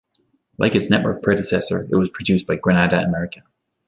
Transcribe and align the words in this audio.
Like 0.57 0.73
its 0.73 0.89
network 0.89 1.21
predecessor, 1.21 1.83
it 1.87 1.95
was 1.95 2.09
produced 2.09 2.47
by 2.47 2.55
Granada 2.55 2.97
America. 3.03 3.43